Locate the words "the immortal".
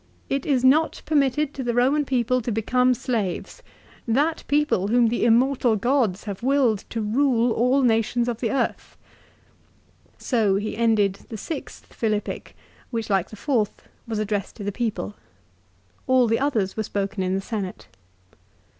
5.09-5.75